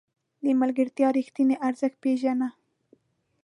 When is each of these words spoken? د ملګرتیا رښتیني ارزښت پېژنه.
د 0.43 0.45
ملګرتیا 0.61 1.07
رښتیني 1.17 1.55
ارزښت 1.67 1.97
پېژنه. 2.03 2.47